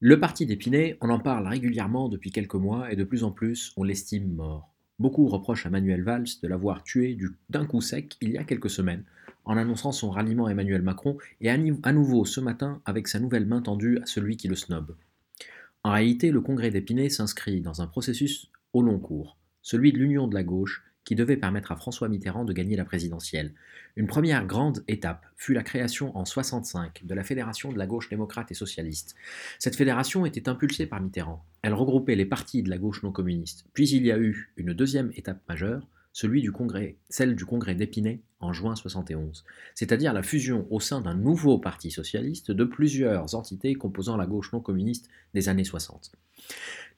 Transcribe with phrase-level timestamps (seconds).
[0.00, 3.72] Le parti d'Épinay, on en parle régulièrement depuis quelques mois et de plus en plus
[3.78, 4.74] on l'estime mort.
[4.98, 7.16] Beaucoup reprochent à Manuel Valls de l'avoir tué
[7.48, 9.04] d'un coup sec il y a quelques semaines,
[9.46, 13.46] en annonçant son ralliement à Emmanuel Macron et à nouveau ce matin avec sa nouvelle
[13.46, 14.94] main tendue à celui qui le snob.
[15.82, 20.28] En réalité, le congrès d'Épinay s'inscrit dans un processus au long cours, celui de l'union
[20.28, 23.54] de la gauche qui devait permettre à François Mitterrand de gagner la présidentielle.
[23.94, 28.10] Une première grande étape fut la création en 65 de la Fédération de la gauche
[28.10, 29.14] démocrate et socialiste.
[29.60, 31.44] Cette fédération était impulsée par Mitterrand.
[31.62, 33.66] Elle regroupait les partis de la gauche non communiste.
[33.72, 35.86] Puis il y a eu une deuxième étape majeure,
[37.08, 39.44] celle du congrès d'Épinay en juin 71,
[39.74, 44.50] c'est-à-dire la fusion au sein d'un nouveau parti socialiste de plusieurs entités composant la gauche
[44.52, 46.12] non communiste des années 60.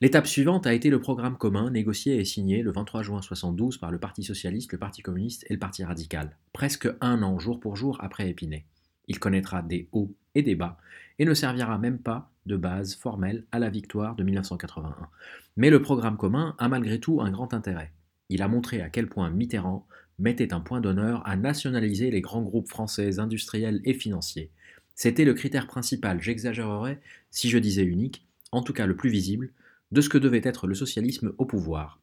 [0.00, 3.90] L'étape suivante a été le programme commun négocié et signé le 23 juin 72 par
[3.90, 7.74] le Parti socialiste, le Parti communiste et le Parti radical, presque un an jour pour
[7.74, 8.66] jour après Épinay.
[9.08, 10.78] Il connaîtra des hauts et des bas
[11.18, 15.08] et ne servira même pas de base formelle à la victoire de 1981.
[15.56, 17.92] Mais le programme commun a malgré tout un grand intérêt
[18.28, 19.86] il a montré à quel point Mitterrand
[20.18, 24.50] mettait un point d'honneur à nationaliser les grands groupes français industriels et financiers.
[24.94, 29.52] C'était le critère principal, j'exagérerais si je disais unique, en tout cas le plus visible,
[29.92, 32.00] de ce que devait être le socialisme au pouvoir,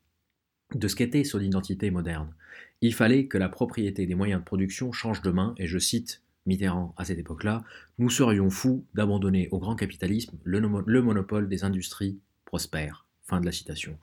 [0.74, 2.34] de ce qu'était son identité moderne.
[2.82, 6.22] Il fallait que la propriété des moyens de production change de main, et je cite
[6.46, 7.64] Mitterrand à cette époque-là,
[7.98, 13.06] nous serions fous d'abandonner au grand capitalisme le, le monopole des industries prospères.
[13.24, 13.98] Fin de la citation.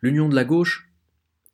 [0.00, 0.90] L'union de la gauche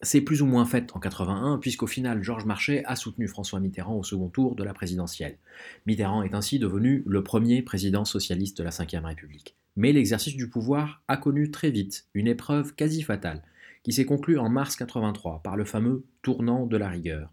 [0.00, 3.96] c'est plus ou moins fait en 81, puisqu'au final, Georges Marchais a soutenu François Mitterrand
[3.96, 5.38] au second tour de la présidentielle.
[5.86, 9.56] Mitterrand est ainsi devenu le premier président socialiste de la Ve République.
[9.76, 13.42] Mais l'exercice du pouvoir a connu très vite une épreuve quasi fatale,
[13.82, 17.32] qui s'est conclue en mars 83 par le fameux tournant de la rigueur.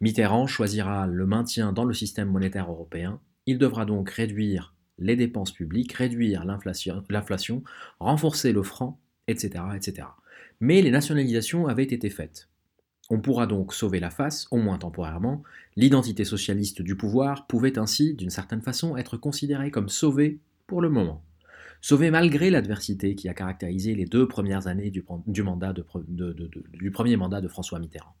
[0.00, 3.20] Mitterrand choisira le maintien dans le système monétaire européen.
[3.46, 7.64] Il devra donc réduire les dépenses publiques, réduire l'inflation,
[7.98, 10.06] renforcer le franc, etc., etc
[10.60, 12.48] mais les nationalisations avaient été faites.
[13.10, 15.42] On pourra donc sauver la face, au moins temporairement,
[15.76, 20.88] l'identité socialiste du pouvoir pouvait ainsi, d'une certaine façon, être considérée comme sauvée pour le
[20.88, 21.22] moment.
[21.82, 25.04] Sauvée malgré l'adversité qui a caractérisé les deux premières années du,
[25.42, 28.14] mandat du premier mandat de François Mitterrand.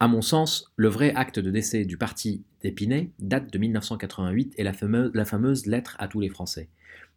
[0.00, 4.62] À mon sens, le vrai acte de décès du parti d'Épinay date de 1988 et
[4.62, 6.68] la fameuse, lettre à tous les Français.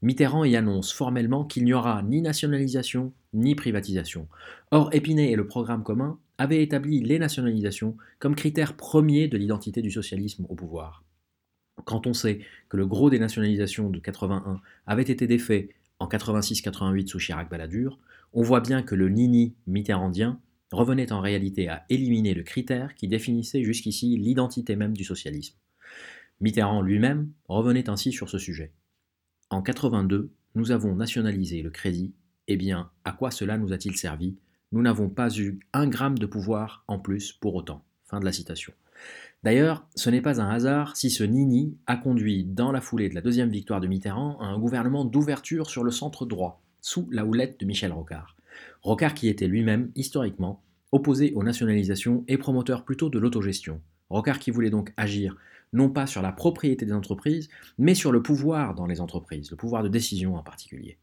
[0.02, 4.28] Mitterrand y annonce formellement qu'il n'y aura ni nationalisation ni privatisation.
[4.72, 9.84] Or, Épinay et le programme commun avaient établi les nationalisations comme critère premier de l'identité
[9.84, 11.03] du socialisme au pouvoir.
[11.86, 17.08] Quand on sait que le gros des nationalisations de 81 avait été défait en 86-88
[17.08, 18.00] sous Chirac-Balladur,
[18.34, 20.40] on voit bien que le nini mitterrandien
[20.72, 25.56] revenait en réalité à éliminer le critère qui définissait jusqu'ici l'identité même du socialisme.
[26.40, 28.74] Mitterrand lui-même revenait ainsi sur ce sujet.
[29.50, 32.14] En 82, nous avons nationalisé le crédit.
[32.48, 34.38] Eh bien, à quoi cela nous a-t-il servi?
[34.72, 37.84] Nous n'avons pas eu un gramme de pouvoir en plus pour autant.
[39.44, 43.16] D'ailleurs, ce n'est pas un hasard si ce Nini a conduit, dans la foulée de
[43.16, 47.26] la deuxième victoire de Mitterrand, à un gouvernement d'ouverture sur le centre droit, sous la
[47.26, 48.36] houlette de Michel Rocard.
[48.82, 53.82] Rocard qui était lui-même, historiquement, opposé aux nationalisations et promoteur plutôt de l'autogestion.
[54.10, 55.38] Rocard qui voulait donc agir
[55.74, 59.58] non pas sur la propriété des entreprises, mais sur le pouvoir dans les entreprises, le
[59.58, 60.98] pouvoir de décision en particulier.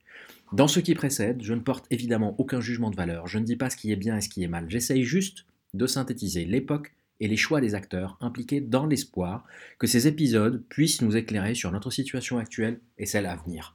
[0.52, 3.56] Dans ce qui précède, je ne porte évidemment aucun jugement de valeur, je ne dis
[3.56, 6.92] pas ce qui est bien et ce qui est mal, j'essaye juste de synthétiser l'époque
[7.20, 9.44] et les choix des acteurs impliqués dans l'espoir
[9.78, 13.74] que ces épisodes puissent nous éclairer sur notre situation actuelle et celle à venir.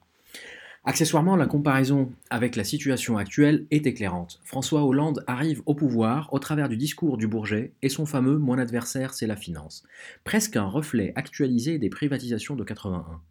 [0.86, 4.42] Accessoirement, la comparaison avec la situation actuelle est éclairante.
[4.44, 8.58] François Hollande arrive au pouvoir au travers du discours du Bourget et son fameux Mon
[8.58, 9.84] adversaire, c'est la finance.
[10.26, 13.22] Presque un reflet actualisé des privatisations de 81.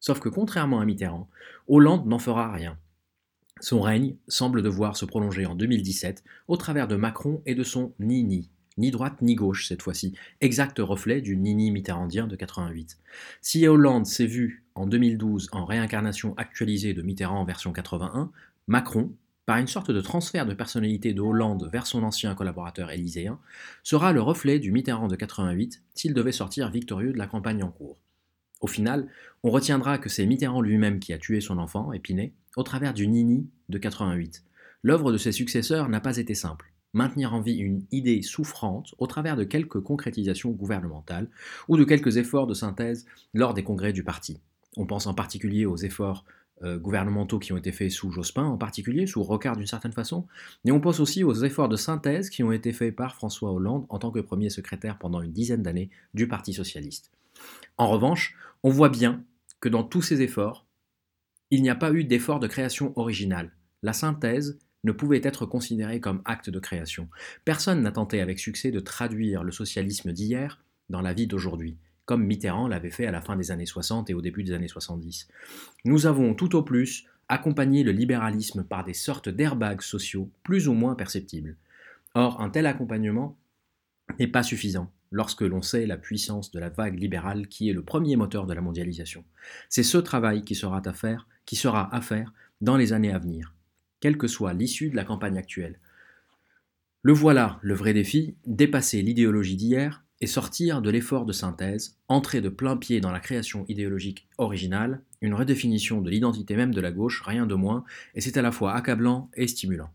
[0.00, 1.28] Sauf que contrairement à Mitterrand,
[1.68, 2.78] Hollande n'en fera rien.
[3.60, 7.92] Son règne semble devoir se prolonger en 2017 au travers de Macron et de son
[8.00, 12.98] Nini, ni droite ni gauche cette fois-ci, exact reflet du Nini mitterrandien de 88.
[13.42, 18.30] Si Hollande s'est vu en 2012 en réincarnation actualisée de Mitterrand en version 81,
[18.66, 19.12] Macron,
[19.46, 23.38] par une sorte de transfert de personnalité de Hollande vers son ancien collaborateur élyséen,
[23.82, 27.70] sera le reflet du Mitterrand de 88 s'il devait sortir victorieux de la campagne en
[27.70, 27.98] cours.
[28.60, 29.08] Au final,
[29.42, 33.08] on retiendra que c'est Mitterrand lui-même qui a tué son enfant, Épinay, au travers du
[33.08, 34.44] Nini de 88.
[34.82, 39.06] L'œuvre de ses successeurs n'a pas été simple maintenir en vie une idée souffrante au
[39.06, 41.28] travers de quelques concrétisations gouvernementales
[41.68, 44.40] ou de quelques efforts de synthèse lors des congrès du parti.
[44.76, 46.24] On pense en particulier aux efforts
[46.62, 50.26] euh, gouvernementaux qui ont été faits sous Jospin, en particulier, sous Rocard d'une certaine façon,
[50.64, 53.84] et on pense aussi aux efforts de synthèse qui ont été faits par François Hollande
[53.88, 57.10] en tant que premier secrétaire pendant une dizaine d'années du Parti socialiste.
[57.78, 59.24] En revanche, on voit bien
[59.60, 60.66] que dans tous ces efforts,
[61.50, 63.52] Il n'y a pas eu d'effort de création originale.
[63.82, 67.10] La synthèse ne pouvait être considérée comme acte de création.
[67.44, 71.76] Personne n'a tenté avec succès de traduire le socialisme d'hier dans la vie d'aujourd'hui,
[72.12, 74.68] comme Mitterrand l'avait fait à la fin des années 60 et au début des années
[74.68, 75.28] 70.
[75.86, 80.74] Nous avons tout au plus accompagné le libéralisme par des sortes d'airbags sociaux plus ou
[80.74, 81.56] moins perceptibles.
[82.14, 83.38] Or, un tel accompagnement
[84.18, 87.82] n'est pas suffisant lorsque l'on sait la puissance de la vague libérale qui est le
[87.82, 89.24] premier moteur de la mondialisation.
[89.70, 93.18] C'est ce travail qui sera à faire, qui sera à faire dans les années à
[93.18, 93.54] venir,
[94.00, 95.78] quelle que soit l'issue de la campagne actuelle.
[97.00, 102.40] Le voilà, le vrai défi, dépasser l'idéologie d'hier et sortir de l'effort de synthèse, entrer
[102.40, 106.92] de plein pied dans la création idéologique originale, une redéfinition de l'identité même de la
[106.92, 107.82] gauche, rien de moins,
[108.14, 109.90] et c'est à la fois accablant et stimulant.